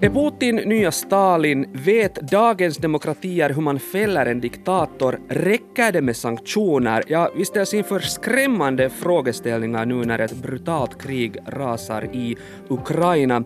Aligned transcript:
Är 0.00 0.10
Putin 0.10 0.56
nya 0.56 0.92
Stalin? 0.92 1.66
Vet 1.72 2.14
dagens 2.14 2.76
demokratier 2.76 3.50
hur 3.50 3.62
man 3.62 3.80
fäller 3.80 4.26
en 4.26 4.40
diktator? 4.40 5.20
Räcker 5.28 5.92
det 5.92 6.00
med 6.00 6.16
sanktioner? 6.16 7.04
Ja, 7.06 7.30
vi 7.36 7.44
ställs 7.44 7.74
inför 7.74 8.00
skrämmande 8.00 8.90
frågeställningar 8.90 9.86
nu 9.86 9.94
när 9.94 10.18
ett 10.18 10.34
brutalt 10.34 11.02
krig 11.02 11.36
rasar 11.46 12.04
i 12.12 12.36
Ukraina. 12.68 13.44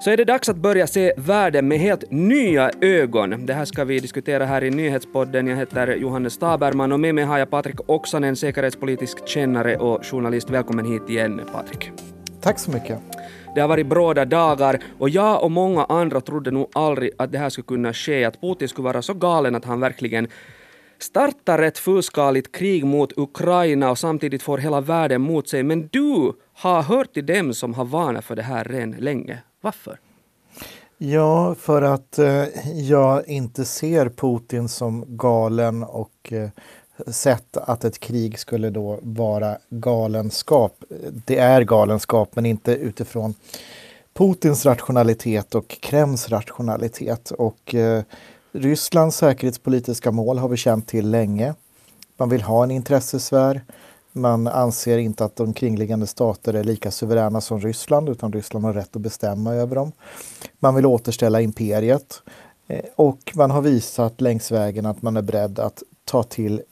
Så 0.00 0.10
är 0.10 0.16
det 0.16 0.24
dags 0.24 0.48
att 0.48 0.56
börja 0.56 0.86
se 0.86 1.12
världen 1.16 1.68
med 1.68 1.78
helt 1.78 2.10
nya 2.10 2.70
ögon. 2.80 3.46
Det 3.46 3.54
här 3.54 3.64
ska 3.64 3.84
vi 3.84 4.00
diskutera 4.00 4.44
här 4.44 4.64
i 4.64 4.70
Nyhetspodden. 4.70 5.46
Jag 5.46 5.56
heter 5.56 5.96
Johannes 5.96 6.32
Staberman 6.32 6.92
och 6.92 7.00
med 7.00 7.14
mig 7.14 7.24
har 7.24 7.38
jag 7.38 7.50
Patrik 7.50 7.76
Oksanen, 7.86 8.36
säkerhetspolitisk 8.36 9.28
kännare 9.28 9.76
och 9.76 10.06
journalist. 10.06 10.50
Välkommen 10.50 10.92
hit 10.92 11.02
igen, 11.08 11.40
Patrik. 11.52 11.90
Tack 12.40 12.58
så 12.58 12.70
mycket. 12.70 12.98
Det 13.54 13.60
har 13.60 13.68
varit 13.68 13.86
bråda 13.86 14.24
dagar 14.24 14.82
och 14.98 15.08
jag 15.08 15.42
och 15.42 15.50
många 15.50 15.84
andra 15.84 16.20
trodde 16.20 16.50
nog 16.50 16.68
aldrig 16.72 17.10
att 17.18 17.32
det 17.32 17.38
här 17.38 17.50
skulle 17.50 17.66
kunna 17.66 17.92
ske, 17.92 18.24
att 18.24 18.40
Putin 18.40 18.68
skulle 18.68 18.84
vara 18.84 19.02
så 19.02 19.14
galen 19.14 19.54
att 19.54 19.64
han 19.64 19.80
verkligen 19.80 20.28
startar 20.98 21.62
ett 21.62 21.78
fullskaligt 21.78 22.56
krig 22.56 22.84
mot 22.84 23.18
Ukraina 23.18 23.90
och 23.90 23.98
samtidigt 23.98 24.42
får 24.42 24.58
hela 24.58 24.80
världen 24.80 25.20
mot 25.20 25.48
sig. 25.48 25.62
Men 25.62 25.88
du 25.92 26.32
har 26.54 26.82
hört 26.82 27.14
till 27.14 27.26
dem 27.26 27.54
som 27.54 27.74
har 27.74 27.84
varnat 27.84 28.24
för 28.24 28.36
det 28.36 28.42
här 28.42 28.64
redan 28.64 28.90
länge. 28.90 29.38
Varför? 29.60 30.00
Ja, 30.98 31.54
för 31.54 31.82
att 31.82 32.18
eh, 32.18 32.44
jag 32.74 33.28
inte 33.28 33.64
ser 33.64 34.08
Putin 34.08 34.68
som 34.68 35.04
galen 35.08 35.82
och 35.82 36.32
eh, 36.32 36.48
sett 37.06 37.56
att 37.56 37.84
ett 37.84 37.98
krig 37.98 38.38
skulle 38.38 38.70
då 38.70 38.98
vara 39.02 39.58
galenskap. 39.70 40.84
Det 41.26 41.38
är 41.38 41.62
galenskap, 41.62 42.30
men 42.36 42.46
inte 42.46 42.72
utifrån 42.72 43.34
Putins 44.14 44.66
rationalitet 44.66 45.54
och 45.54 45.68
Kremls 45.68 46.28
rationalitet. 46.28 47.30
Och 47.30 47.74
eh, 47.74 48.02
Rysslands 48.52 49.16
säkerhetspolitiska 49.16 50.10
mål 50.10 50.38
har 50.38 50.48
vi 50.48 50.56
känt 50.56 50.88
till 50.88 51.10
länge. 51.10 51.54
Man 52.16 52.28
vill 52.28 52.42
ha 52.42 52.64
en 52.64 52.70
intressesfär. 52.70 53.60
Man 54.18 54.46
anser 54.46 54.98
inte 54.98 55.24
att 55.24 55.36
de 55.36 55.52
kringliggande 55.52 56.06
stater 56.06 56.54
är 56.54 56.64
lika 56.64 56.90
suveräna 56.90 57.40
som 57.40 57.60
Ryssland 57.60 58.08
utan 58.08 58.32
Ryssland 58.32 58.64
har 58.64 58.72
rätt 58.72 58.96
att 58.96 59.02
bestämma 59.02 59.54
över 59.54 59.76
dem. 59.76 59.92
Man 60.58 60.74
vill 60.74 60.86
återställa 60.86 61.40
imperiet 61.40 62.22
eh, 62.66 62.84
och 62.96 63.32
man 63.34 63.50
har 63.50 63.62
visat 63.62 64.20
längs 64.20 64.50
vägen 64.50 64.86
att 64.86 65.02
man 65.02 65.16
är 65.16 65.22
beredd 65.22 65.58
att 65.58 65.82
ta 66.04 66.22
till 66.22 66.62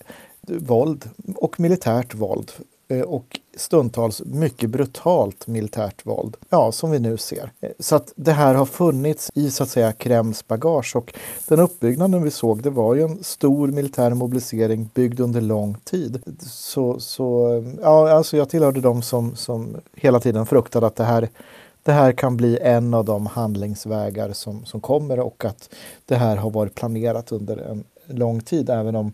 våld 0.48 1.10
och 1.36 1.60
militärt 1.60 2.14
våld 2.14 2.52
Eh, 2.88 3.00
och 3.00 3.40
stundtals 3.56 4.22
mycket 4.24 4.70
brutalt 4.70 5.46
militärt 5.46 6.06
våld. 6.06 6.36
Ja, 6.48 6.72
som 6.72 6.90
vi 6.90 6.98
nu 6.98 7.16
ser. 7.16 7.50
Eh, 7.60 7.70
så 7.78 7.96
att 7.96 8.12
det 8.16 8.32
här 8.32 8.54
har 8.54 8.66
funnits 8.66 9.30
i 9.34 9.50
så 9.50 9.62
att 9.62 9.68
säga 9.68 9.92
Kremls 9.92 10.46
bagage 10.48 10.96
och 10.96 11.14
den 11.48 11.60
uppbyggnaden 11.60 12.22
vi 12.22 12.30
såg 12.30 12.62
det 12.62 12.70
var 12.70 12.94
ju 12.94 13.02
en 13.02 13.24
stor 13.24 13.68
militär 13.68 14.14
mobilisering 14.14 14.90
byggd 14.94 15.20
under 15.20 15.40
lång 15.40 15.74
tid. 15.84 16.22
Så, 16.40 17.00
så 17.00 17.54
eh, 17.56 17.64
ja, 17.82 18.10
alltså 18.10 18.36
jag 18.36 18.48
tillhörde 18.48 18.80
de 18.80 19.02
som, 19.02 19.36
som 19.36 19.76
hela 19.94 20.20
tiden 20.20 20.46
fruktade 20.46 20.86
att 20.86 20.96
det 20.96 21.04
här 21.04 21.28
det 21.82 21.92
här 21.92 22.12
kan 22.12 22.36
bli 22.36 22.58
en 22.58 22.94
av 22.94 23.04
de 23.04 23.26
handlingsvägar 23.26 24.32
som, 24.32 24.64
som 24.64 24.80
kommer 24.80 25.20
och 25.20 25.44
att 25.44 25.70
det 26.04 26.16
här 26.16 26.36
har 26.36 26.50
varit 26.50 26.74
planerat 26.74 27.32
under 27.32 27.56
en 27.56 27.84
lång 28.06 28.40
tid 28.40 28.70
även 28.70 28.96
om 28.96 29.12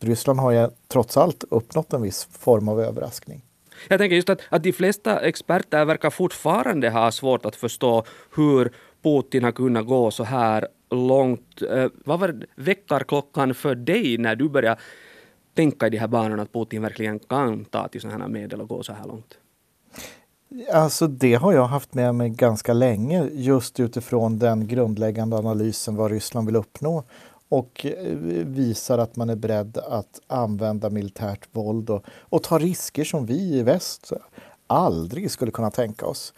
Ryssland 0.00 0.40
har 0.40 0.50
ju 0.50 0.68
trots 0.88 1.16
allt 1.16 1.44
uppnått 1.50 1.92
en 1.92 2.02
viss 2.02 2.28
form 2.30 2.68
av 2.68 2.80
överraskning. 2.80 3.42
Jag 3.88 3.98
tänker 3.98 4.16
just 4.16 4.28
att, 4.28 4.40
att 4.48 4.62
de 4.62 4.72
flesta 4.72 5.20
experter 5.20 5.84
verkar 5.84 6.10
fortfarande 6.10 6.90
ha 6.90 7.12
svårt 7.12 7.46
att 7.46 7.56
förstå 7.56 8.04
hur 8.36 8.72
Putin 9.02 9.44
har 9.44 9.52
kunnat 9.52 9.86
gå 9.86 10.10
så 10.10 10.24
här 10.24 10.68
långt. 10.90 11.62
Eh, 11.62 11.86
vad 12.04 12.20
var 12.20 12.46
väckarklockan 12.56 13.54
för 13.54 13.74
dig 13.74 14.18
när 14.18 14.36
du 14.36 14.48
började 14.48 14.80
tänka 15.54 15.86
i 15.86 15.90
de 15.90 15.98
här 15.98 16.08
banorna 16.08 16.42
att 16.42 16.52
Putin 16.52 16.82
verkligen 16.82 17.18
kan 17.18 17.64
ta 17.64 17.88
till 17.88 18.00
sådana 18.00 18.24
här 18.24 18.30
medel 18.30 18.60
och 18.60 18.68
gå 18.68 18.82
så 18.82 18.92
här 18.92 19.06
långt? 19.06 19.38
Alltså 20.72 21.06
det 21.06 21.34
har 21.34 21.52
jag 21.52 21.66
haft 21.66 21.94
med 21.94 22.14
mig 22.14 22.30
ganska 22.30 22.72
länge 22.72 23.28
just 23.32 23.80
utifrån 23.80 24.38
den 24.38 24.66
grundläggande 24.66 25.36
analysen 25.36 25.96
vad 25.96 26.10
Ryssland 26.10 26.46
vill 26.46 26.56
uppnå 26.56 27.04
och 27.48 27.86
eh, 27.86 28.16
visar 28.44 28.98
att 28.98 29.16
man 29.16 29.30
är 29.30 29.36
beredd 29.36 29.78
att 29.78 30.20
använda 30.26 30.90
militärt 30.90 31.48
våld 31.52 31.90
och, 31.90 32.04
och 32.20 32.42
ta 32.42 32.58
risker 32.58 33.04
som 33.04 33.26
vi 33.26 33.58
i 33.58 33.62
väst 33.62 34.12
aldrig 34.66 35.30
skulle 35.30 35.50
kunna 35.50 35.70
tänka 35.70 36.06
oss. 36.06 36.34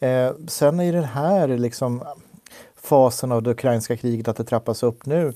Eh, 0.00 0.32
sen 0.48 0.80
i 0.80 0.92
den 0.92 1.04
här 1.04 1.48
liksom, 1.48 2.02
fasen 2.76 3.32
av 3.32 3.42
det 3.42 3.50
ukrainska 3.50 3.96
kriget, 3.96 4.28
att 4.28 4.36
det 4.36 4.44
trappas 4.44 4.82
upp 4.82 5.06
nu, 5.06 5.32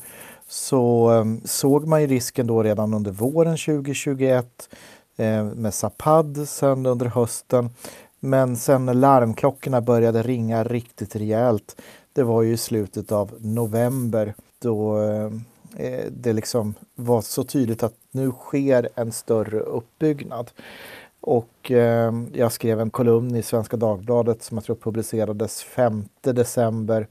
så 0.49 1.13
eh, 1.13 1.25
såg 1.45 1.87
man 1.87 2.01
ju 2.01 2.07
risken 2.07 2.47
då 2.47 2.63
redan 2.63 2.95
under 2.95 3.11
våren 3.11 3.57
2021 3.57 4.69
eh, 5.17 5.45
med 5.45 5.75
Zapad 5.75 6.49
sen 6.49 6.87
under 6.87 7.07
hösten. 7.07 7.71
Men 8.21 8.57
sen 8.57 8.87
när 8.87 8.95
larmklockorna 8.95 9.81
började 9.81 10.23
ringa 10.23 10.65
riktigt 10.65 11.17
rejält, 11.17 11.81
det 12.13 12.23
var 12.23 12.43
ju 12.43 12.53
i 12.53 12.57
slutet 12.57 13.13
av 13.13 13.35
november 13.41 14.35
då 14.59 14.99
eh, 15.01 15.31
det 16.11 16.33
liksom 16.33 16.75
var 16.95 17.21
så 17.21 17.45
tydligt 17.45 17.83
att 17.83 17.95
nu 18.11 18.31
sker 18.31 18.89
en 18.95 19.13
större 19.13 19.61
uppbyggnad. 19.61 20.51
Och 21.21 21.71
eh, 21.71 22.13
jag 22.33 22.53
skrev 22.53 22.81
en 22.81 22.91
kolumn 22.91 23.37
i 23.37 23.43
Svenska 23.43 23.77
Dagbladet 23.77 24.43
som 24.43 24.57
jag 24.57 24.65
tror 24.65 24.77
publicerades 24.77 25.63
5 25.63 26.05
december 26.21 27.07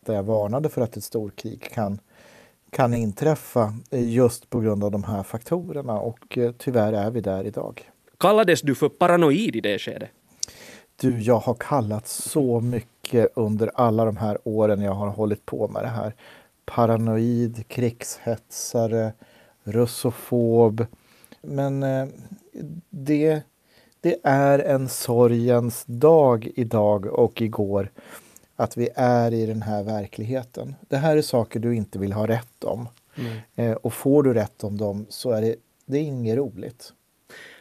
där 0.00 0.14
jag 0.14 0.22
varnade 0.22 0.68
för 0.68 0.82
att 0.82 0.96
ett 0.96 1.04
storkrig 1.04 1.70
kan, 1.72 1.98
kan 2.70 2.94
inträffa 2.94 3.74
just 3.90 4.50
på 4.50 4.60
grund 4.60 4.84
av 4.84 4.90
de 4.90 5.04
här 5.04 5.22
faktorerna 5.22 6.00
och 6.00 6.38
eh, 6.38 6.52
tyvärr 6.58 6.92
är 6.92 7.10
vi 7.10 7.20
där 7.20 7.44
idag. 7.44 7.90
Kallades 8.18 8.62
du 8.62 8.74
för 8.74 8.88
paranoid 8.88 9.56
i 9.56 9.60
det 9.60 9.78
skedet? 9.78 10.08
Du, 11.00 11.20
jag 11.20 11.38
har 11.38 11.54
kallats 11.54 12.22
så 12.30 12.60
mycket 12.60 13.32
under 13.34 13.70
alla 13.74 14.04
de 14.04 14.16
här 14.16 14.38
åren 14.44 14.82
jag 14.82 14.92
har 14.92 15.08
hållit 15.08 15.46
på 15.46 15.68
med 15.68 15.82
det 15.82 15.88
här 15.88 16.14
paranoid, 16.66 17.68
krigshetsare, 17.68 19.12
russofob. 19.64 20.86
Men 21.42 21.82
eh, 21.82 22.06
det, 22.90 23.42
det 24.00 24.16
är 24.22 24.58
en 24.58 24.88
sorgens 24.88 25.84
dag 25.86 26.48
idag 26.54 27.06
och 27.06 27.42
igår 27.42 27.90
att 28.56 28.76
vi 28.76 28.88
är 28.94 29.34
i 29.34 29.46
den 29.46 29.62
här 29.62 29.82
verkligheten. 29.82 30.74
Det 30.88 30.96
här 30.96 31.16
är 31.16 31.22
saker 31.22 31.60
du 31.60 31.76
inte 31.76 31.98
vill 31.98 32.12
ha 32.12 32.26
rätt 32.26 32.64
om. 32.64 32.88
Mm. 33.16 33.38
Eh, 33.54 33.72
och 33.72 33.92
får 33.92 34.22
du 34.22 34.34
rätt 34.34 34.64
om 34.64 34.76
dem 34.78 35.06
så 35.08 35.30
är 35.30 35.42
det, 35.42 35.56
det 35.86 35.98
är 35.98 36.02
inget 36.02 36.36
roligt. 36.36 36.92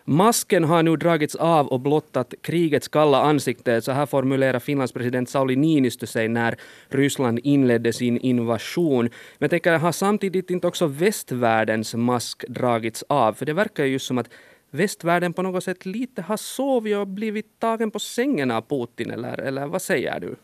Masken 0.08 0.64
har 0.64 0.84
nu 0.84 0.96
dragits 0.96 1.36
av 1.36 1.68
och 1.68 1.80
blottat 1.80 2.34
krigets 2.42 2.88
kalla 2.88 3.22
ansikte. 3.22 3.82
Så 3.82 3.92
här 3.92 4.06
formulerar 4.06 4.60
Finlands 4.60 4.94
president 4.94 5.30
Sauli 5.30 5.56
Niinistö 5.56 6.08
sig 6.08 6.28
när 6.28 6.58
Ryssland 6.88 7.40
inledde 7.44 7.94
sin 7.94 8.18
invasion. 8.18 9.10
Men 9.38 9.50
tänker, 9.50 9.78
har 9.78 9.92
samtidigt 9.92 10.50
inte 10.50 10.68
också 10.68 10.88
västvärldens 10.88 11.96
mask 11.96 12.46
dragits 12.48 13.04
av? 13.10 13.34
För 13.34 13.46
det 13.46 13.54
verkar 13.54 13.86
ju 13.86 13.92
just 13.92 14.06
som 14.06 14.18
att 14.18 14.30
västvärlden 14.72 15.34
på 15.34 15.42
något 15.42 15.64
sätt 15.64 15.86
lite 15.86 16.22
har 16.22 16.38
sovit 16.38 16.98
och 16.98 17.08
blivit 17.08 17.60
tagen 17.60 17.92
på 17.92 18.00
sängen 18.00 18.52
av 18.52 18.62
Putin, 18.62 19.12
eller, 19.12 19.40
eller 19.40 19.68
vad 19.68 19.82
säger 19.82 20.20
du? 20.20 20.36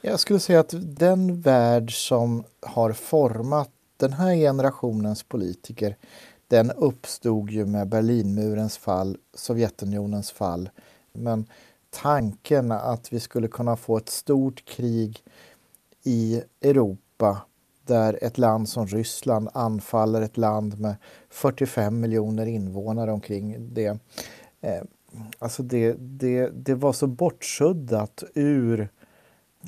Jag 0.00 0.20
skulle 0.20 0.38
säga 0.38 0.60
att 0.60 0.74
den 0.96 1.40
värld 1.40 1.92
som 2.06 2.44
har 2.60 2.92
format 2.92 3.70
den 3.96 4.12
här 4.12 4.34
generationens 4.34 5.22
politiker 5.22 5.96
den 6.52 6.70
uppstod 6.70 7.50
ju 7.50 7.66
med 7.66 7.88
Berlinmurens 7.88 8.78
fall, 8.78 9.16
Sovjetunionens 9.34 10.30
fall. 10.30 10.70
Men 11.12 11.46
tanken 11.90 12.72
att 12.72 13.12
vi 13.12 13.20
skulle 13.20 13.48
kunna 13.48 13.76
få 13.76 13.96
ett 13.96 14.08
stort 14.08 14.64
krig 14.64 15.22
i 16.02 16.42
Europa 16.60 17.42
där 17.86 18.18
ett 18.22 18.38
land 18.38 18.68
som 18.68 18.86
Ryssland 18.86 19.48
anfaller 19.54 20.22
ett 20.22 20.36
land 20.36 20.80
med 20.80 20.94
45 21.30 22.00
miljoner 22.00 22.46
invånare 22.46 23.12
omkring 23.12 23.74
det. 23.74 23.98
Eh, 24.60 24.82
alltså 25.38 25.62
det, 25.62 25.92
det, 25.98 26.48
det 26.48 26.74
var 26.74 26.92
så 26.92 27.06
bortsuddat 27.06 28.24
ur 28.34 28.80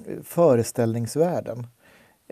eh, 0.07 0.23
föreställningsvärlden. 0.23 1.67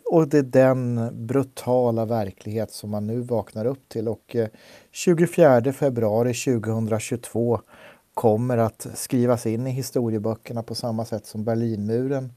Och 0.05 0.29
det 0.29 0.39
är 0.39 0.43
den 0.43 1.11
brutala 1.27 2.05
verklighet 2.05 2.71
som 2.71 2.91
man 2.91 3.07
nu 3.07 3.21
vaknar 3.21 3.65
upp 3.65 3.89
till. 3.89 4.09
Och 4.09 4.37
eh, 4.37 4.49
24 4.91 5.73
februari 5.73 6.35
2022 6.35 7.61
kommer 8.15 8.59
att 8.59 8.87
skrivas 8.95 9.47
in 9.47 9.67
i 9.67 9.71
historieböckerna 9.71 10.63
på 10.63 10.75
samma 10.75 11.05
sätt 11.05 11.27
som 11.27 11.45
Berlinmuren 11.45 12.33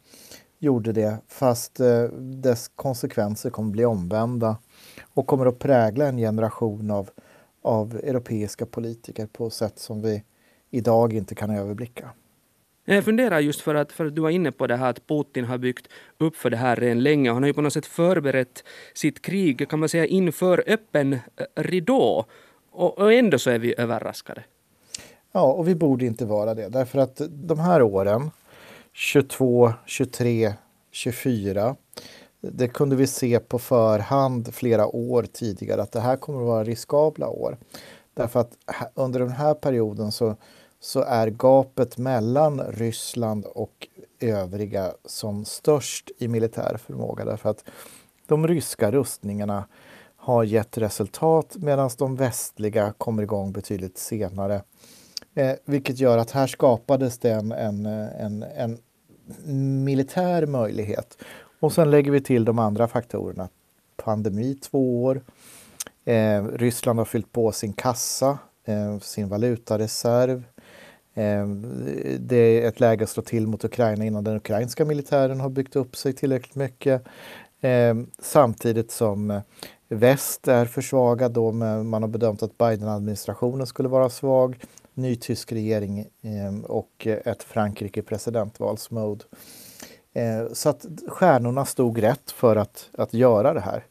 gjorde 0.59 0.91
det. 0.91 1.17
Fast 1.27 1.79
eh, 1.79 2.03
dess 2.19 2.67
konsekvenser 2.75 3.49
kommer 3.49 3.71
bli 3.71 3.85
omvända 3.85 4.57
och 5.13 5.27
kommer 5.27 5.45
att 5.45 5.59
prägla 5.59 6.07
en 6.07 6.17
generation 6.17 6.91
av, 6.91 7.09
av 7.61 7.95
europeiska 7.95 8.65
politiker 8.65 9.27
på 9.27 9.49
sätt 9.49 9.79
som 9.79 10.01
vi 10.01 10.23
idag 10.71 11.13
inte 11.13 11.35
kan 11.35 11.49
överblicka. 11.49 12.09
Jag 12.85 13.05
funderar 13.05 13.39
just 13.39 13.61
för 13.61 13.75
att, 13.75 13.91
för 13.91 14.05
att 14.05 14.15
du 14.15 14.21
var 14.21 14.29
inne 14.29 14.51
på 14.51 14.67
det 14.67 14.75
här 14.75 14.89
att 14.89 15.07
Putin 15.07 15.45
har 15.45 15.57
byggt 15.57 15.87
upp 16.17 16.35
för 16.35 16.49
det 16.49 16.57
här 16.57 16.75
redan 16.75 17.03
länge. 17.03 17.31
Han 17.31 17.43
har 17.43 17.47
ju 17.47 17.53
på 17.53 17.61
något 17.61 17.73
sätt 17.73 17.85
förberett 17.85 18.63
sitt 18.93 19.21
krig, 19.21 19.69
kan 19.69 19.79
man 19.79 19.89
säga, 19.89 20.05
inför 20.05 20.63
öppen 20.67 21.13
eh, 21.13 21.19
ridå. 21.55 22.25
Och, 22.71 22.97
och 22.97 23.13
ändå 23.13 23.39
så 23.39 23.49
är 23.49 23.59
vi 23.59 23.75
överraskade. 23.77 24.43
Ja, 25.31 25.53
och 25.53 25.67
vi 25.67 25.75
borde 25.75 26.05
inte 26.05 26.25
vara 26.25 26.53
det. 26.53 26.69
Därför 26.69 26.99
att 26.99 27.21
de 27.29 27.59
här 27.59 27.81
åren, 27.81 28.31
22, 28.93 29.73
23, 29.85 30.53
24, 30.91 31.75
det 32.41 32.67
kunde 32.67 32.95
vi 32.95 33.07
se 33.07 33.39
på 33.39 33.59
förhand 33.59 34.53
flera 34.53 34.87
år 34.87 35.25
tidigare 35.33 35.81
att 35.81 35.91
det 35.91 35.99
här 35.99 36.17
kommer 36.17 36.39
att 36.39 36.47
vara 36.47 36.63
riskabla 36.63 37.27
år. 37.29 37.57
Därför 38.13 38.39
att 38.39 38.57
under 38.93 39.19
den 39.19 39.29
här 39.29 39.53
perioden 39.53 40.11
så, 40.11 40.35
så 40.79 41.01
är 41.01 41.27
gapet 41.27 41.97
mellan 41.97 42.59
Ryssland 42.59 43.45
och 43.45 43.87
övriga 44.19 44.93
som 45.05 45.45
störst 45.45 46.11
i 46.17 46.27
militär 46.27 46.77
förmåga. 46.85 47.25
Därför 47.25 47.49
att 47.49 47.63
de 48.27 48.47
ryska 48.47 48.91
rustningarna 48.91 49.65
har 50.15 50.43
gett 50.43 50.77
resultat 50.77 51.55
medan 51.59 51.89
de 51.97 52.15
västliga 52.15 52.93
kommer 52.97 53.23
igång 53.23 53.51
betydligt 53.51 53.97
senare. 53.97 54.61
Eh, 55.35 55.55
vilket 55.65 55.99
gör 55.99 56.17
att 56.17 56.31
här 56.31 56.47
skapades 56.47 57.17
det 57.17 57.31
en, 57.31 57.51
en, 57.51 57.85
en, 57.85 58.43
en 58.43 58.79
militär 59.83 60.45
möjlighet. 60.45 61.17
Och 61.59 61.73
sen 61.73 61.91
lägger 61.91 62.11
vi 62.11 62.21
till 62.21 62.45
de 62.45 62.59
andra 62.59 62.87
faktorerna. 62.87 63.49
Pandemi 63.97 64.55
två 64.55 65.03
år. 65.03 65.21
Eh, 66.05 66.43
Ryssland 66.45 66.99
har 66.99 67.05
fyllt 67.05 67.31
på 67.31 67.51
sin 67.51 67.73
kassa, 67.73 68.37
eh, 68.65 68.99
sin 68.99 69.29
valutareserv. 69.29 70.43
Ehm, 71.15 71.65
det 72.19 72.35
är 72.35 72.67
ett 72.67 72.79
läge 72.79 73.03
att 73.03 73.09
slå 73.09 73.23
till 73.23 73.47
mot 73.47 73.63
Ukraina 73.63 74.05
innan 74.05 74.23
den 74.23 74.35
ukrainska 74.35 74.85
militären 74.85 75.39
har 75.39 75.49
byggt 75.49 75.75
upp 75.75 75.95
sig 75.95 76.13
tillräckligt 76.13 76.55
mycket. 76.55 77.03
Ehm, 77.61 78.07
samtidigt 78.19 78.91
som 78.91 79.31
eh, 79.31 79.41
väst 79.89 80.47
är 80.47 80.65
försvagad. 80.65 81.31
Då 81.31 81.51
man 81.51 82.03
har 82.03 82.07
bedömt 82.07 82.43
att 82.43 82.57
Biden-administrationen 82.57 83.67
skulle 83.67 83.89
vara 83.89 84.09
svag 84.09 84.59
ny 84.93 85.15
tysk 85.15 85.51
regering 85.51 86.07
ehm, 86.21 86.63
och 86.63 87.07
ett 87.07 87.43
Frankrike 87.43 88.01
presidentvalsmode. 88.01 89.25
Så 90.53 90.69
att 90.69 90.85
stjärnorna 91.07 91.65
stod 91.65 92.03
rätt 92.03 92.31
för 92.31 92.55
att, 92.55 92.89
att 92.97 93.13
göra 93.13 93.53
det 93.53 93.59
här. 93.59 93.83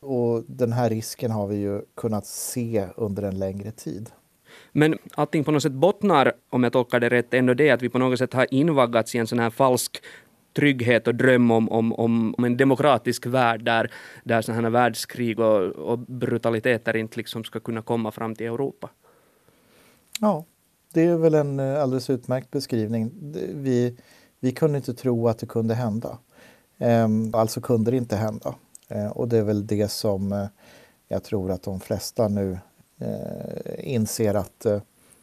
Och 0.00 0.42
den 0.46 0.72
här 0.72 0.90
risken 0.90 1.30
har 1.30 1.46
vi 1.46 1.56
ju 1.56 1.82
kunnat 1.94 2.26
se 2.26 2.86
under 2.96 3.22
en 3.22 3.38
längre 3.38 3.70
tid. 3.70 4.10
Men 4.72 4.98
allting 5.14 5.44
på 5.44 5.50
något 5.50 5.62
sätt 5.62 5.72
bottnar, 5.72 6.32
om 6.50 6.62
jag 6.62 6.72
tolkar 6.72 7.00
det 7.00 7.08
rätt, 7.08 7.34
ändå 7.34 7.54
det 7.54 7.70
att 7.70 7.82
vi 7.82 7.88
på 7.88 7.98
något 7.98 8.18
sätt 8.18 8.32
har 8.32 8.46
invaggats 8.50 9.14
i 9.14 9.18
en 9.18 9.26
sån 9.26 9.38
här 9.38 9.50
falsk 9.50 10.02
trygghet 10.54 11.08
och 11.08 11.14
dröm 11.14 11.50
om, 11.50 11.68
om, 11.72 11.94
om, 11.94 12.44
en 12.44 12.56
demokratisk 12.56 13.26
värld 13.26 13.64
där, 13.64 13.92
där 14.24 14.42
sådana 14.42 14.62
här 14.62 14.70
världskrig 14.70 15.40
och, 15.40 15.62
och 15.62 15.98
brutaliteter 15.98 16.96
inte 16.96 17.16
liksom 17.16 17.44
ska 17.44 17.60
kunna 17.60 17.82
komma 17.82 18.10
fram 18.10 18.34
till 18.34 18.46
Europa. 18.46 18.90
Ja, 20.20 20.44
det 20.92 21.02
är 21.02 21.16
väl 21.16 21.34
en 21.34 21.60
eh, 21.60 21.82
alldeles 21.82 22.10
utmärkt 22.10 22.50
beskrivning. 22.50 23.10
Vi, 23.54 23.96
vi 24.40 24.52
kunde 24.52 24.78
inte 24.78 24.94
tro 24.94 25.28
att 25.28 25.38
det 25.38 25.46
kunde 25.46 25.74
hända. 25.74 26.18
Ehm, 26.78 27.34
alltså 27.34 27.60
kunde 27.60 27.90
det 27.90 27.96
inte 27.96 28.16
hända. 28.16 28.54
Ehm, 28.88 29.12
och 29.12 29.28
det 29.28 29.38
är 29.38 29.42
väl 29.42 29.66
det 29.66 29.90
som 29.90 30.32
eh, 30.32 30.46
jag 31.08 31.24
tror 31.24 31.50
att 31.50 31.62
de 31.62 31.80
flesta 31.80 32.28
nu 32.28 32.58
Eh, 32.98 33.94
inser 33.94 34.34
att 34.34 34.66
eh, 34.66 34.80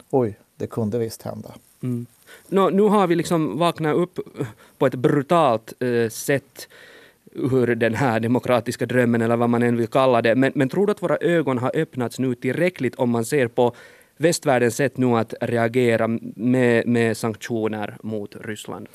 oj, 0.09 0.39
det 0.55 0.67
kunde 0.67 0.97
visst 0.97 1.21
hända. 1.21 1.53
Mm. 1.83 2.05
Nå, 2.47 2.69
nu 2.69 2.81
har 2.81 3.07
vi 3.07 3.15
liksom 3.15 3.57
vaknat 3.57 3.95
upp 3.95 4.19
eh, 4.39 4.47
på 4.77 4.85
ett 4.85 4.95
brutalt 4.95 5.73
eh, 5.79 6.09
sätt 6.09 6.67
ur 7.31 7.75
den 7.75 7.95
här 7.95 8.19
demokratiska 8.19 8.85
drömmen 8.85 9.21
eller 9.21 9.35
vad 9.35 9.49
man 9.49 9.63
än 9.63 9.77
vill 9.77 9.87
kalla 9.87 10.21
det. 10.21 10.35
Men, 10.35 10.51
men 10.55 10.69
tror 10.69 10.85
du 10.85 10.91
att 10.91 11.01
våra 11.01 11.17
ögon 11.17 11.57
har 11.57 11.71
öppnats 11.75 12.19
nu 12.19 12.35
tillräckligt 12.35 12.95
om 12.95 13.09
man 13.09 13.25
ser 13.25 13.47
på 13.47 13.75
västvärldens 14.17 14.75
sätt 14.75 14.97
nu 14.97 15.17
att 15.17 15.33
reagera 15.41 16.07
med, 16.35 16.87
med 16.87 17.17
sanktioner 17.17 17.97
mot 18.03 18.35
Ryssland? 18.41 18.87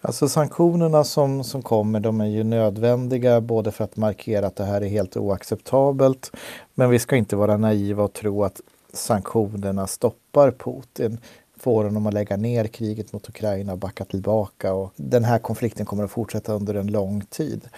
Alltså 0.00 0.28
sanktionerna 0.28 1.04
som, 1.04 1.44
som 1.44 1.62
kommer 1.62 2.00
de 2.00 2.20
är 2.20 2.26
ju 2.26 2.44
nödvändiga 2.44 3.40
både 3.40 3.70
för 3.70 3.84
att 3.84 3.96
markera 3.96 4.46
att 4.46 4.56
det 4.56 4.64
här 4.64 4.80
är 4.80 4.88
helt 4.88 5.16
oacceptabelt 5.16 6.32
men 6.74 6.90
vi 6.90 6.98
ska 6.98 7.16
inte 7.16 7.36
vara 7.36 7.56
naiva 7.56 8.02
och 8.02 8.12
tro 8.12 8.44
att 8.44 8.60
sanktionerna 8.92 9.86
stoppar 9.86 10.50
Putin 10.50 11.18
får 11.56 11.84
honom 11.84 12.06
att 12.06 12.14
lägga 12.14 12.36
ner 12.36 12.66
kriget 12.66 13.12
mot 13.12 13.28
Ukraina 13.28 13.72
och 13.72 13.78
backa 13.78 14.04
tillbaka. 14.04 14.74
Och 14.74 14.92
den 14.96 15.24
här 15.24 15.38
konflikten 15.38 15.86
kommer 15.86 16.04
att 16.04 16.10
fortsätta 16.10 16.52
under 16.52 16.74
en 16.74 16.86
lång 16.86 17.20
tid. 17.20 17.68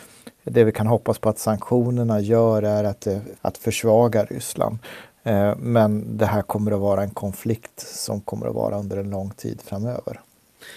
Det 0.44 0.64
vi 0.64 0.72
kan 0.72 0.86
hoppas 0.86 1.18
på 1.18 1.28
att 1.28 1.38
sanktionerna 1.38 2.20
gör 2.20 2.62
är 2.62 2.84
att, 2.84 3.06
eh, 3.06 3.18
att 3.40 3.58
försvaga 3.58 4.24
Ryssland. 4.24 4.78
Eh, 5.22 5.56
men 5.56 6.16
det 6.16 6.26
här 6.26 6.42
kommer 6.42 6.72
att 6.72 6.80
vara 6.80 7.02
en 7.02 7.10
konflikt 7.10 7.80
som 7.80 8.20
kommer 8.20 8.46
att 8.46 8.54
vara 8.54 8.78
under 8.78 8.96
en 8.96 9.10
lång 9.10 9.30
tid 9.30 9.60
framöver. 9.64 10.20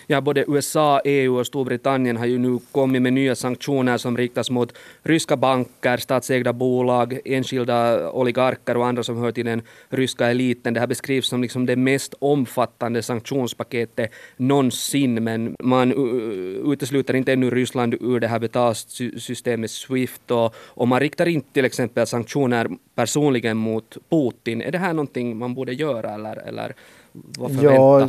Ja, 0.07 0.21
både 0.21 0.45
USA, 0.47 1.01
EU 1.03 1.39
och 1.39 1.47
Storbritannien 1.47 2.17
har 2.17 2.25
ju 2.25 2.37
nu 2.37 2.59
kommit 2.71 3.01
med 3.01 3.13
nya 3.13 3.35
sanktioner 3.35 3.97
som 3.97 4.17
riktas 4.17 4.49
mot 4.49 4.73
ryska 5.03 5.37
banker, 5.37 5.97
statsägda 5.97 6.53
bolag, 6.53 7.19
enskilda 7.25 8.09
oligarker 8.11 8.77
och 8.77 8.87
andra 8.87 9.03
som 9.03 9.17
hör 9.17 9.31
till 9.31 9.45
den 9.45 9.61
ryska 9.89 10.27
eliten. 10.29 10.73
Det 10.73 10.79
här 10.79 10.87
beskrivs 10.87 11.27
som 11.27 11.41
liksom 11.41 11.65
det 11.65 11.75
mest 11.75 12.13
omfattande 12.19 13.01
sanktionspaketet 13.01 14.11
någonsin, 14.37 15.23
men 15.23 15.55
man 15.59 15.93
utesluter 16.73 17.13
inte 17.13 17.33
ännu 17.33 17.49
Ryssland 17.49 17.93
ur 17.93 18.19
det 18.19 18.27
här 18.27 18.39
betalsystemet 18.39 19.71
Swift 19.71 20.31
och, 20.31 20.55
och 20.55 20.87
man 20.87 20.99
riktar 20.99 21.27
inte 21.27 21.53
till 21.53 21.65
exempel 21.65 22.07
sanktioner 22.07 22.67
personligen 22.95 23.57
mot 23.57 23.97
Putin. 24.09 24.61
Är 24.61 24.71
det 24.71 24.77
här 24.77 24.93
någonting 24.93 25.37
man 25.37 25.53
borde 25.53 25.73
göra 25.73 26.13
eller, 26.13 26.35
eller 26.35 26.75
Ja, 27.61 28.07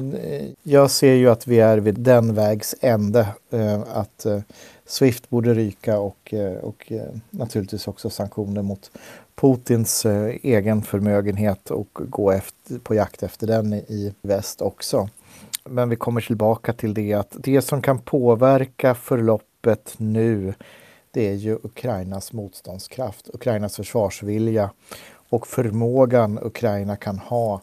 jag 0.63 0.91
ser 0.91 1.15
ju 1.15 1.31
att 1.31 1.47
vi 1.47 1.61
är 1.61 1.79
vid 1.79 1.95
den 1.95 2.35
vägs 2.35 2.75
ände. 2.81 3.29
Eh, 3.51 3.81
att 3.93 4.27
eh, 4.27 4.41
Swift 4.87 5.31
borde 5.31 5.55
ryka 5.55 5.99
och, 5.99 6.35
eh, 6.35 6.57
och 6.57 6.93
naturligtvis 7.31 7.89
också 7.89 8.11
sanktioner 8.11 8.63
mot 8.63 8.91
Putins 9.35 10.07
egen 10.43 10.83
förmögenhet 10.83 11.71
och 11.71 11.89
gå 11.93 12.31
efter, 12.31 12.79
på 12.79 12.95
jakt 12.95 13.23
efter 13.23 13.47
den 13.47 13.75
i 13.75 14.15
väst 14.23 14.63
också. 14.63 15.09
Men 15.65 15.89
vi 15.89 15.97
kommer 15.97 16.21
tillbaka 16.21 16.73
till 16.73 16.95
det 16.95 17.13
att 17.13 17.37
det 17.39 17.63
som 17.63 17.83
kan 17.83 17.99
påverka 17.99 18.95
förloppet 18.95 19.95
nu 19.97 20.55
det 21.11 21.29
är 21.29 21.35
ju 21.35 21.55
Ukrainas 21.63 22.33
motståndskraft, 22.33 23.31
Ukrainas 23.33 23.77
försvarsvilja 23.77 24.71
och 25.29 25.47
förmågan 25.47 26.39
Ukraina 26.43 26.97
kan 26.97 27.19
ha 27.19 27.61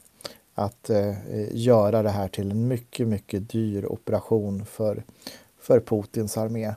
att 0.56 0.90
eh, 0.90 1.14
göra 1.52 2.04
det 2.04 2.10
här 2.10 2.28
till 2.28 2.52
en 2.52 2.68
mycket, 2.68 3.08
mycket 3.08 3.50
dyr 3.50 3.86
operation 3.86 4.66
för, 4.66 5.04
för 5.60 5.80
Putins 5.80 6.38
armé. 6.38 6.74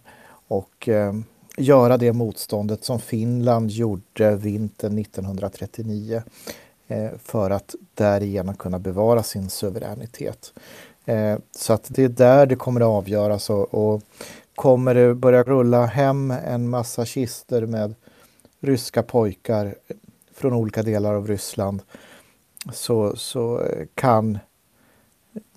Och 0.49 0.89
eh, 0.89 1.15
göra 1.57 1.97
det 1.97 2.13
motståndet 2.13 2.85
som 2.85 3.01
Finland 3.01 3.71
gjorde 3.71 4.37
vintern 4.37 4.99
1939 4.99 6.23
eh, 6.89 7.11
för 7.19 7.51
att 7.51 7.75
därigenom 7.95 8.55
kunna 8.55 8.79
bevara 8.79 9.23
sin 9.23 9.51
suveränitet. 9.51 10.53
Eh, 11.05 11.39
så 11.57 11.73
att 11.73 11.87
det 11.89 12.05
är 12.05 12.09
där 12.09 12.47
det 12.47 12.57
kommer 12.57 12.81
att 12.81 12.87
avgöras 12.87 13.51
och, 13.51 13.75
och 13.75 14.03
kommer 14.55 14.95
det 14.95 15.15
börja 15.15 15.43
rulla 15.43 15.87
hem 15.87 16.31
en 16.31 16.69
massa 16.69 17.05
kister 17.05 17.67
med 17.67 17.95
ryska 18.61 19.03
pojkar 19.03 19.75
från 20.35 20.53
olika 20.53 20.83
delar 20.83 21.15
av 21.15 21.27
Ryssland 21.27 21.83
så, 22.73 23.17
så 23.17 23.61
eh, 23.61 23.87
kan 23.95 24.39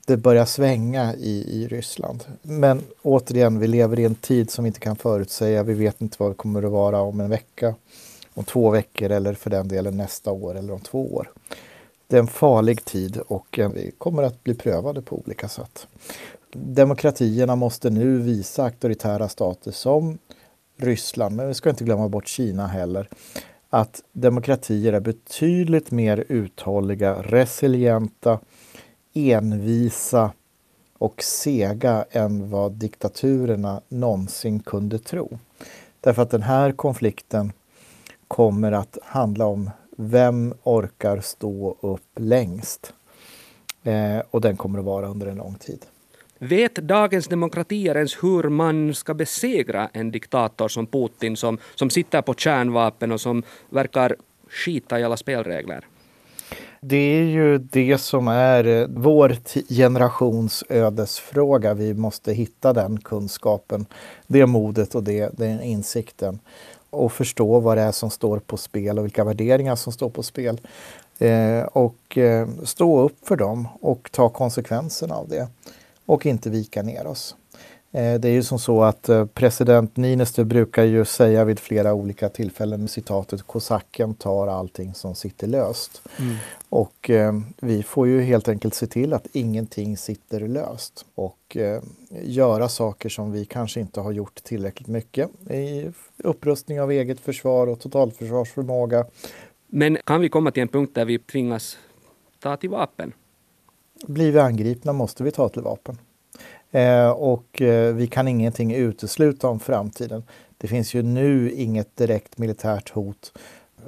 det 0.06 0.18
börja 0.18 0.46
svänga 0.46 1.16
i, 1.16 1.64
i 1.64 1.68
Ryssland. 1.68 2.24
Men 2.42 2.82
återigen, 3.02 3.60
vi 3.60 3.68
lever 3.68 4.00
i 4.00 4.06
en 4.06 4.16
tid 4.16 4.52
som 4.52 4.64
vi 4.64 4.68
inte 4.68 4.80
kan 4.80 4.96
förutsäga. 4.96 5.64
Vi 5.64 5.74
vet 5.74 6.02
inte 6.02 6.16
vad 6.20 6.32
det 6.32 6.36
kommer 6.36 6.64
att 6.64 6.72
vara 6.72 7.02
om 7.02 7.20
en 7.20 7.30
vecka, 7.30 7.76
om 8.34 8.44
två 8.44 8.70
veckor 8.70 9.12
eller 9.12 9.34
för 9.34 9.50
den 9.50 9.68
delen 9.68 9.98
nästa 9.98 10.32
år 10.32 10.58
eller 10.58 10.74
om 10.74 10.80
två 10.80 11.16
år. 11.16 11.32
Det 12.08 12.16
är 12.16 12.20
en 12.20 12.28
farlig 12.28 12.86
tid 12.86 13.18
och 13.18 13.60
eh, 13.60 13.70
vi 13.70 13.92
kommer 13.98 14.24
att 14.24 14.44
bli 14.44 14.54
prövade 14.54 15.02
på 15.02 15.22
olika 15.26 15.48
sätt. 15.48 15.88
Demokratierna 16.54 17.56
måste 17.56 17.90
nu 17.90 18.18
visa 18.18 18.64
auktoritära 18.64 19.30
stater 19.30 19.72
som 19.72 20.18
Ryssland, 20.78 21.36
men 21.36 21.48
vi 21.48 21.54
ska 21.54 21.70
inte 21.70 21.84
glömma 21.84 22.10
bort 22.10 22.28
Kina 22.28 22.68
heller, 22.68 23.10
att 23.78 24.04
demokratier 24.12 24.94
är 24.94 25.00
betydligt 25.00 25.92
mer 25.92 26.26
uthålliga, 26.30 27.22
resilienta, 27.22 28.40
envisa 29.14 30.32
och 30.98 31.24
sega 31.24 32.06
än 32.12 32.50
vad 32.50 32.72
diktaturerna 32.72 33.82
någonsin 33.88 34.60
kunde 34.60 35.00
tro. 35.00 35.40
Därför 36.02 36.22
att 36.22 36.30
den 36.30 36.42
här 36.42 36.72
konflikten 36.72 37.52
kommer 38.28 38.72
att 38.72 38.98
handla 39.04 39.46
om 39.46 39.70
vem 39.98 40.54
orkar 40.64 41.20
stå 41.22 41.78
upp 41.82 42.20
längst. 42.20 42.94
Eh, 43.84 44.20
och 44.32 44.42
den 44.42 44.58
kommer 44.58 44.80
att 44.80 44.86
vara 44.86 45.08
under 45.08 45.28
en 45.28 45.38
lång 45.38 45.56
tid. 45.56 45.86
Vet 46.40 46.76
dagens 46.76 47.28
demokratier 47.28 47.96
ens 47.96 48.24
hur 48.24 48.50
man 48.50 48.94
ska 48.94 49.14
besegra 49.14 49.90
en 49.94 50.12
diktator 50.12 50.68
som 50.68 50.88
Putin 50.88 51.38
som, 51.38 51.58
som 51.76 51.90
sitter 51.90 52.22
på 52.22 52.34
kärnvapen 52.34 53.12
och 53.12 53.22
som 53.22 53.44
verkar 53.70 54.16
skita 54.50 55.00
i 55.00 55.04
alla 55.04 55.18
spelregler? 55.18 55.86
Det 56.82 56.98
är 56.98 57.24
ju 57.24 57.58
det 57.58 57.98
som 57.98 58.28
är 58.28 58.68
eh, 58.68 58.88
vår 58.90 59.36
generations 59.74 60.64
ödesfråga. 60.70 61.74
Vi 61.74 61.94
måste 61.94 62.34
hitta 62.34 62.74
den 62.74 63.00
kunskapen, 63.00 63.86
det 64.28 64.46
modet 64.46 64.96
och 64.96 65.04
det, 65.04 65.38
den 65.38 65.62
insikten 65.62 66.40
och 66.90 67.12
förstå 67.12 67.60
vad 67.60 67.78
det 67.78 67.82
är 67.82 67.92
som 67.92 68.10
står 68.10 68.40
på 68.40 68.58
spel 68.58 69.00
och 69.00 69.06
vilka 69.06 69.24
värderingar 69.24 69.76
som 69.76 69.94
står 69.94 70.10
på 70.10 70.24
spel. 70.24 70.62
Eh, 71.20 71.64
och 71.64 72.18
eh, 72.18 72.48
stå 72.64 73.00
upp 73.00 73.28
för 73.28 73.36
dem 73.36 73.68
och 73.82 74.10
ta 74.12 74.30
konsekvenserna 74.30 75.16
av 75.16 75.28
det 75.30 75.48
och 76.08 76.26
inte 76.26 76.50
vika 76.50 76.82
ner 76.82 77.08
oss. 77.08 77.36
Eh, 77.92 78.20
det 78.20 78.28
är 78.28 78.34
ju 78.34 78.44
som 78.44 78.60
så 78.60 78.84
att 78.84 79.10
eh, 79.10 79.26
president 79.26 79.98
Niinistö 79.98 80.44
brukar 80.44 80.84
ju 80.84 81.06
säga 81.06 81.46
vid 81.46 81.60
flera 81.60 81.94
olika 81.94 82.30
tillfällen 82.30 82.88
citatet 82.88 83.44
kosacken 83.44 84.14
tar 84.16 84.48
allting 84.48 84.94
som 84.94 85.16
sitter 85.16 85.48
löst. 85.48 86.02
Mm. 86.20 86.36
Och 86.70 87.10
eh, 87.10 87.34
vi 87.62 87.84
får 87.84 88.08
ju 88.08 88.22
helt 88.22 88.48
enkelt 88.48 88.74
se 88.74 88.88
till 88.88 89.14
att 89.14 89.28
ingenting 89.34 89.98
sitter 89.98 90.48
löst 90.48 91.06
och 91.16 91.58
eh, 91.58 91.82
göra 92.10 92.70
saker 92.70 93.10
som 93.10 93.32
vi 93.32 93.46
kanske 93.46 93.80
inte 93.80 94.00
har 94.02 94.12
gjort 94.12 94.44
tillräckligt 94.44 94.88
mycket 94.88 95.30
i 95.52 95.92
upprustning 96.18 96.82
av 96.82 96.92
eget 96.92 97.20
försvar 97.20 97.68
och 97.68 97.80
totalförsvarsförmåga. 97.80 99.06
Men 99.68 99.98
kan 100.06 100.22
vi 100.22 100.30
komma 100.30 100.52
till 100.52 100.62
en 100.62 100.68
punkt 100.68 100.92
där 100.96 101.06
vi 101.06 101.20
tvingas 101.20 101.78
ta 102.40 102.58
till 102.58 102.70
vapen? 102.70 103.14
Blir 104.06 104.32
vi 104.32 104.40
angripna 104.40 104.94
måste 104.94 105.24
vi 105.24 105.32
ta 105.32 105.50
till 105.50 105.62
vapen. 105.62 105.98
Eh, 106.72 107.10
och 107.10 107.62
eh, 107.62 107.96
vi 107.96 108.08
kan 108.08 108.28
ingenting 108.28 108.76
utesluta 108.76 109.48
om 109.48 109.60
framtiden. 109.60 110.24
Det 110.58 110.68
finns 110.68 110.94
ju 110.94 111.02
nu 111.02 111.52
inget 111.52 111.98
direkt 111.98 112.38
militärt 112.38 112.90
hot 112.90 113.34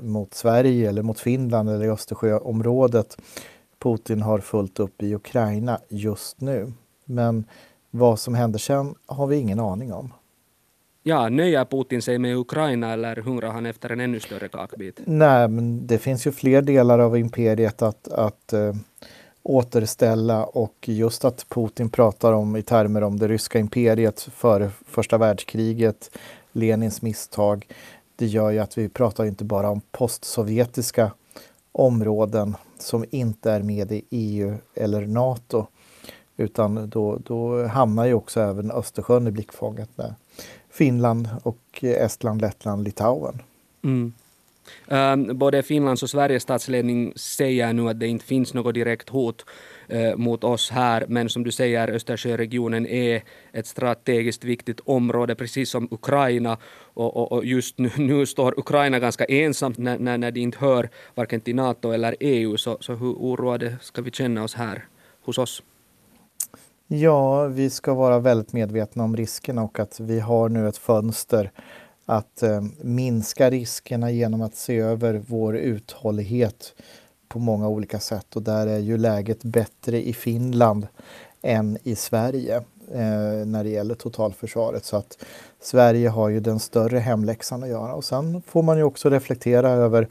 mot 0.02 0.34
Sverige 0.34 0.90
eller 0.90 1.02
mot 1.02 1.20
Finland 1.20 1.70
eller 1.70 1.90
Östersjöområdet. 1.90 3.18
Putin 3.80 4.22
har 4.22 4.40
fullt 4.40 4.80
upp 4.80 5.04
i 5.04 5.16
Ukraina 5.16 5.80
just 5.90 6.42
nu. 6.42 6.74
Men 7.06 7.46
vad 7.92 8.20
som 8.20 8.34
händer 8.34 8.60
sen 8.60 8.96
har 9.06 9.28
vi 9.28 9.38
ingen 9.38 9.60
aning 9.60 9.94
om. 9.94 10.14
Ja, 11.04 11.30
nöjer 11.30 11.66
Putin 11.66 12.02
sig 12.02 12.20
med 12.20 12.38
Ukraina 12.38 12.94
eller 12.94 13.16
hungrar 13.16 13.52
han 13.52 13.66
efter 13.66 13.90
en 13.90 14.00
ännu 14.00 14.20
större 14.20 14.48
kakbit? 14.48 15.00
Nej, 15.06 15.48
men 15.48 15.88
det 15.88 15.98
finns 15.98 16.28
ju 16.28 16.32
fler 16.32 16.62
delar 16.62 17.00
av 17.00 17.18
imperiet 17.18 17.82
att, 17.82 18.08
att 18.08 18.54
uh, 18.54 18.74
återställa 19.50 20.46
och 20.46 20.76
just 20.86 21.26
att 21.26 21.46
Putin 21.50 21.90
pratar 21.90 22.34
om 22.34 22.56
i 22.56 22.62
termer 22.62 23.04
om 23.04 23.20
det 23.20 23.28
ryska 23.28 23.60
imperiet 23.60 24.22
före 24.22 24.72
första 24.86 25.18
världskriget, 25.18 26.12
Lenins 26.52 27.02
misstag. 27.02 27.68
Det 28.16 28.26
gör 28.26 28.50
ju 28.52 28.60
att 28.60 28.78
vi 28.78 28.90
pratar 28.90 29.26
inte 29.26 29.44
bara 29.44 29.70
om 29.70 29.82
postsovjetiska 29.92 31.12
områden 31.72 32.56
som 32.80 33.06
inte 33.10 33.52
är 33.52 33.62
med 33.62 33.92
i 33.92 34.04
EU 34.10 34.58
eller 34.76 35.08
Nato. 35.08 35.68
Utan 36.38 36.90
då, 36.90 37.18
då 37.26 37.68
hamnar 37.68 38.06
ju 38.06 38.14
också 38.14 38.42
även 38.42 38.72
Östersjön 38.72 39.28
i 39.28 39.32
blickfånget 39.32 39.98
med 39.98 40.16
Finland 40.70 41.30
och 41.44 41.84
Estland, 41.84 42.42
Lettland, 42.42 42.84
Litauen. 42.84 43.42
Mm. 43.84 44.14
Ehm, 44.88 45.38
både 45.38 45.64
Finlands 45.64 46.04
och 46.04 46.10
Sveriges 46.10 46.44
statsledning 46.44 47.14
säger 47.16 47.74
nu 47.74 47.90
att 47.90 48.00
det 48.00 48.08
inte 48.08 48.26
finns 48.26 48.54
något 48.54 48.74
direkt 48.74 49.10
hot 49.10 49.46
eh, 49.88 50.16
mot 50.16 50.44
oss 50.44 50.72
här, 50.72 51.06
men 51.08 51.30
som 51.30 51.44
du 51.44 51.52
säger, 51.52 51.90
Östersjöregionen 51.90 52.88
är 52.88 53.24
ett 53.52 53.68
strategiskt 53.68 54.44
viktigt 54.44 54.80
område, 54.86 55.36
precis 55.36 55.70
som 55.70 55.88
Ukraina. 55.92 56.58
Och, 56.94 57.18
och, 57.18 57.32
och 57.32 57.46
just 57.46 57.78
nu, 57.78 57.92
nu, 57.98 58.26
står 58.26 58.60
Ukraina 58.60 59.00
ganska 59.00 59.26
ensamt 59.26 59.78
när, 59.78 60.00
när, 60.00 60.18
när 60.18 60.32
de 60.32 60.40
inte 60.40 60.58
hör 60.58 60.90
varken 61.16 61.42
till 61.42 61.56
NATO 61.56 61.92
eller 61.92 62.16
EU, 62.20 62.58
så, 62.58 62.78
så 62.80 62.94
hur 62.94 63.14
oroade 63.14 63.76
ska 63.82 64.02
vi 64.02 64.12
känna 64.12 64.44
oss 64.44 64.56
här 64.56 64.86
hos 65.26 65.38
oss? 65.38 65.64
Ja, 66.92 67.48
vi 67.48 67.70
ska 67.70 67.94
vara 67.94 68.20
väldigt 68.20 68.54
medvetna 68.54 69.04
om 69.04 69.18
riskerna 69.18 69.64
och 69.64 69.80
att 69.80 70.00
vi 70.00 70.20
har 70.20 70.50
nu 70.50 70.68
ett 70.68 70.78
fönster 70.78 71.52
att 72.10 72.44
eh, 72.44 72.62
minska 72.82 73.50
riskerna 73.50 74.12
genom 74.12 74.42
att 74.42 74.56
se 74.56 74.78
över 74.78 75.22
vår 75.28 75.58
uthållighet 75.58 76.74
på 77.28 77.40
många 77.40 77.68
olika 77.68 78.00
sätt 78.00 78.36
och 78.36 78.42
där 78.42 78.68
är 78.68 78.80
ju 78.80 78.98
läget 78.98 79.44
bättre 79.44 80.08
i 80.08 80.14
Finland 80.14 80.88
än 81.42 81.78
i 81.84 81.96
Sverige 81.96 82.56
eh, 82.92 83.46
när 83.46 83.64
det 83.64 83.70
gäller 83.70 83.96
totalförsvaret. 83.96 84.86
Så 84.86 84.98
att 84.98 85.18
Sverige 85.62 86.10
har 86.10 86.30
ju 86.30 86.40
den 86.40 86.60
större 86.60 87.00
hemläxan 87.00 87.64
att 87.64 87.70
göra 87.70 87.94
och 87.94 88.06
sen 88.06 88.42
får 88.42 88.64
man 88.64 88.78
ju 88.78 88.84
också 88.84 89.10
reflektera 89.10 89.70
över 89.70 90.08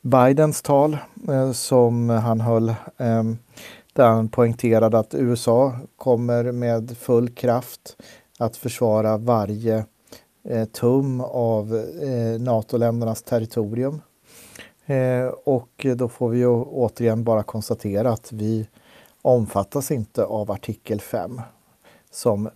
Bidens 0.00 0.62
tal 0.62 0.98
eh, 1.28 1.52
som 1.52 2.08
han 2.08 2.40
höll 2.40 2.68
eh, 2.68 3.22
där 3.92 4.06
han 4.06 4.28
poängterade 4.28 4.98
att 4.98 5.14
USA 5.14 5.76
kommer 5.96 6.52
med 6.52 6.96
full 6.98 7.28
kraft 7.28 7.96
att 8.38 8.56
försvara 8.56 9.16
varje 9.16 9.84
Eh, 10.50 10.64
tum 10.64 11.20
av 11.20 11.76
eh, 12.02 12.40
NATO-ländernas 12.40 13.22
territorium. 13.22 14.00
Eh, 14.86 15.26
och 15.44 15.86
då 15.96 16.08
får 16.08 16.28
vi 16.28 16.38
ju 16.38 16.48
återigen 16.48 17.24
bara 17.24 17.42
konstatera 17.42 18.12
att 18.12 18.32
vi 18.32 18.68
omfattas 19.22 19.90
inte 19.90 20.24
av 20.24 20.50
artikel 20.50 21.00
5 21.00 21.40
som 22.10 22.50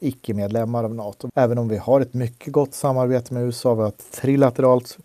icke-medlemmar 0.00 0.84
av 0.84 0.94
Nato. 0.94 1.28
Även 1.34 1.58
om 1.58 1.68
vi 1.68 1.76
har 1.76 2.00
ett 2.00 2.14
mycket 2.14 2.52
gott 2.52 2.74
samarbete 2.74 3.34
med 3.34 3.42
USA, 3.42 3.74
vi 3.74 3.80
har 3.80 3.88
ett 3.88 4.12
trilateralt 4.12 4.98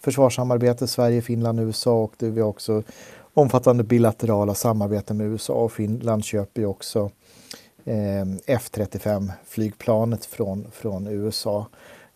försvarssamarbete, 0.00 0.86
Sverige, 0.86 1.22
Finland, 1.22 1.60
USA 1.60 2.02
och 2.02 2.14
vi 2.18 2.40
har 2.40 2.48
också 2.48 2.82
omfattande 3.34 3.84
bilaterala 3.84 4.54
samarbeten 4.54 5.16
med 5.16 5.26
USA 5.26 5.54
och 5.54 5.72
Finland 5.72 6.24
köper 6.24 6.60
ju 6.60 6.66
också 6.66 7.10
eh, 7.84 8.24
F35 8.58 9.32
flygplanet 9.46 10.24
från, 10.24 10.66
från 10.72 11.06
USA. 11.06 11.66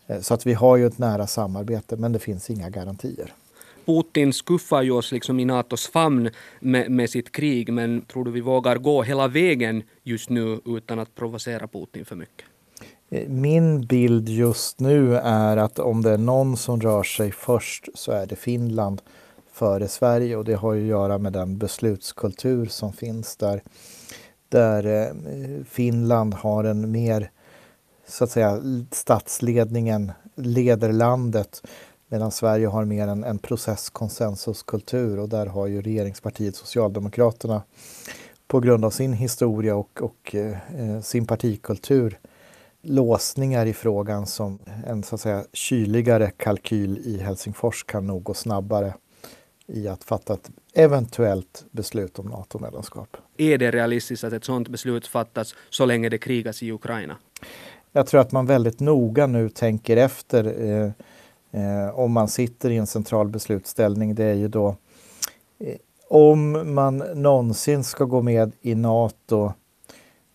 Eh, 0.06 0.20
så 0.20 0.34
att 0.34 0.46
vi 0.46 0.54
har 0.54 0.76
ju 0.76 0.86
ett 0.86 0.98
nära 0.98 1.26
samarbete 1.26 1.96
men 1.96 2.12
det 2.12 2.18
finns 2.18 2.50
inga 2.50 2.70
garantier. 2.70 3.32
Putin 3.86 4.32
skuffar 4.32 4.82
ju 4.82 4.90
oss 4.90 5.12
liksom 5.12 5.40
i 5.40 5.44
Natos 5.44 5.88
famn 5.88 6.30
med, 6.60 6.90
med, 6.90 7.10
sitt 7.10 7.32
krig 7.32 7.72
men 7.72 8.00
tror 8.00 8.24
du 8.24 8.30
vi 8.30 8.40
vågar 8.40 8.76
gå 8.76 9.02
hela 9.02 9.28
vägen 9.28 9.82
just 10.02 10.30
nu 10.30 10.60
utan 10.64 10.98
att 10.98 11.14
provocera 11.14 11.66
Putin 11.66 12.04
för 12.04 12.16
mycket? 12.16 12.46
Eh, 13.10 13.28
min 13.28 13.86
bild 13.86 14.28
just 14.28 14.80
nu 14.80 15.16
är 15.16 15.56
att 15.56 15.78
om 15.78 16.02
det 16.02 16.10
är 16.10 16.18
någon 16.18 16.56
som 16.56 16.80
rör 16.80 17.02
sig 17.02 17.32
först 17.32 17.88
så 17.94 18.12
är 18.12 18.26
det 18.26 18.36
Finland 18.36 19.02
före 19.52 19.88
Sverige 19.88 20.36
och 20.36 20.44
det 20.44 20.54
har 20.54 20.74
ju 20.74 20.82
att 20.82 20.88
göra 20.88 21.18
med 21.18 21.32
den 21.32 21.58
beslutskultur 21.58 22.66
som 22.66 22.92
finns 22.92 23.36
där. 23.36 23.62
Där 24.48 24.86
eh, 24.86 25.64
Finland 25.64 26.34
har 26.34 26.64
en 26.64 26.90
mer, 26.90 27.30
så 28.06 28.24
att 28.24 28.30
säga, 28.30 28.62
statsledningen 28.90 30.12
leder 30.34 30.92
landet 30.92 31.62
medan 32.08 32.30
Sverige 32.30 32.66
har 32.66 32.84
mer 32.84 33.08
en, 33.08 33.24
en 33.24 33.38
processkonsensuskultur 33.38 35.18
och 35.18 35.28
där 35.28 35.46
har 35.46 35.66
ju 35.66 35.82
regeringspartiet 35.82 36.56
Socialdemokraterna 36.56 37.62
på 38.46 38.60
grund 38.60 38.84
av 38.84 38.90
sin 38.90 39.12
historia 39.12 39.76
och, 39.76 40.02
och 40.02 40.34
eh, 40.34 40.56
eh 40.80 41.00
sin 41.00 41.26
partikultur 41.26 42.18
låsningar 42.82 43.66
i 43.66 43.72
frågan 43.72 44.26
som 44.26 44.58
en 44.86 45.02
så 45.02 45.14
att 45.14 45.20
säga 45.20 45.44
kyligare 45.52 46.30
kalkyl 46.30 46.98
i 46.98 47.18
Helsingfors 47.18 47.84
kan 47.84 48.06
nog 48.06 48.22
gå 48.22 48.34
snabbare 48.34 48.94
i 49.68 49.88
att 49.88 50.04
fatta 50.04 50.34
ett 50.34 50.50
eventuellt 50.74 51.64
beslut 51.70 52.18
om 52.18 52.26
NATO-medlemskap. 52.26 53.16
Är 53.36 53.58
det 53.58 53.70
realistiskt 53.70 54.24
att 54.24 54.32
ett 54.32 54.44
sådant 54.44 54.68
beslut 54.68 55.06
fattas 55.06 55.54
så 55.70 55.86
länge 55.86 56.08
det 56.08 56.18
krigas 56.18 56.62
i 56.62 56.72
Ukraina? 56.72 57.16
Jag 57.92 58.06
tror 58.06 58.20
att 58.20 58.32
man 58.32 58.46
väldigt 58.46 58.80
noga 58.80 59.26
nu 59.26 59.48
tänker 59.48 59.96
efter 59.96 60.44
eh, 60.62 60.90
eh, 61.62 61.98
om 61.98 62.12
man 62.12 62.28
sitter 62.28 62.70
i 62.70 62.76
en 62.76 62.86
central 62.86 63.28
beslutsställning. 63.28 64.14
Det 64.14 64.24
är 64.24 64.34
ju 64.34 64.48
då 64.48 64.76
eh, 65.58 65.76
om 66.08 66.74
man 66.74 66.98
någonsin 66.98 67.84
ska 67.84 68.04
gå 68.04 68.22
med 68.22 68.52
i 68.60 68.74
NATO 68.74 69.52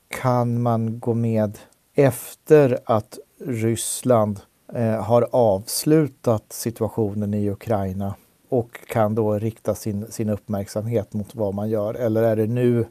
kan 0.07 0.61
man 0.61 0.99
gå 0.99 1.13
med 1.13 1.57
efter 1.95 2.79
att 2.85 3.19
Ryssland 3.45 4.39
eh, 4.73 5.03
har 5.03 5.27
avslutat 5.31 6.45
situationen 6.49 7.33
i 7.33 7.49
Ukraina 7.49 8.15
och 8.53 8.87
kan 8.87 9.15
då 9.15 9.33
rikta 9.33 9.75
sin, 9.75 10.11
sin 10.11 10.29
uppmärksamhet 10.29 11.13
mot 11.13 11.35
vad 11.35 11.53
man 11.53 11.69
gör? 11.69 11.93
Eller 11.93 12.23
är 12.23 12.35
det 12.35 12.47
nu 12.47 12.85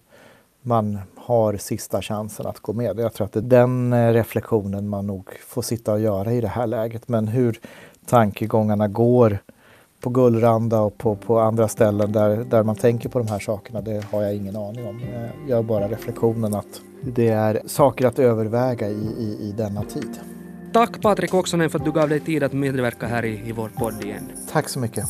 man 0.62 0.98
har 1.16 1.56
sista 1.56 2.02
chansen 2.02 2.46
att 2.46 2.60
gå 2.60 2.72
med? 2.72 3.00
Jag 3.00 3.14
tror 3.14 3.24
att 3.24 3.32
det 3.32 3.38
är 3.38 3.42
den 3.42 3.92
eh, 3.92 4.12
reflektionen 4.12 4.88
man 4.88 5.06
nog 5.06 5.28
får 5.46 5.62
sitta 5.62 5.92
och 5.92 6.00
göra 6.00 6.32
i 6.32 6.40
det 6.40 6.48
här 6.48 6.66
läget. 6.66 7.08
Men 7.08 7.28
hur 7.28 7.60
tankegångarna 8.06 8.88
går 8.88 9.38
på 10.00 10.10
Gullranda 10.10 10.80
och 10.80 10.98
på, 10.98 11.16
på 11.16 11.38
andra 11.38 11.68
ställen 11.68 12.12
där, 12.12 12.36
där 12.36 12.62
man 12.62 12.76
tänker 12.76 13.08
på 13.08 13.18
de 13.18 13.28
här 13.28 13.38
sakerna, 13.38 13.80
det 13.80 14.04
har 14.10 14.22
jag 14.22 14.34
ingen 14.34 14.56
aning 14.56 14.86
om. 14.86 15.00
Jag 15.00 15.48
gör 15.48 15.62
bara 15.62 15.88
reflektionen 15.88 16.54
att 16.54 16.80
det 17.02 17.28
är 17.28 17.62
saker 17.66 18.06
att 18.06 18.18
överväga 18.18 18.88
i, 18.88 19.06
i, 19.18 19.48
i 19.48 19.54
denna 19.56 19.82
tid. 19.82 20.31
Tack 20.72 21.00
Patrik 21.02 21.34
Oksanen 21.34 21.70
för 21.70 21.78
att 21.78 21.84
du 21.84 21.92
gav 21.92 22.08
dig 22.08 22.20
tid 22.20 22.42
att 22.42 22.52
medverka 22.52 23.06
här 23.06 23.24
i, 23.24 23.48
i 23.48 23.52
vår 23.52 23.68
podd 23.68 24.04
igen. 24.04 24.32
Tack 24.52 24.68
så 24.68 24.78
mycket. 24.78 25.04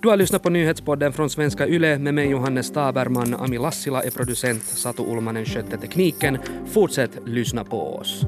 Du 0.00 0.08
har 0.08 0.16
lyssnat 0.16 0.42
på 0.42 0.50
nyhetspodden 0.50 1.12
från 1.12 1.30
Svenska 1.30 1.66
Yle 1.66 1.98
med 1.98 2.14
mig 2.14 2.30
Johannes 2.30 2.72
Taberman. 2.72 3.34
Ami 3.34 3.58
Lassila 3.58 4.02
är 4.02 4.10
producent, 4.10 4.62
Satu 4.62 5.02
Ulmanen 5.02 5.44
skötte 5.44 5.76
tekniken. 5.76 6.38
Fortsätt 6.66 7.10
lyssna 7.26 7.64
på 7.64 7.96
oss. 7.96 8.24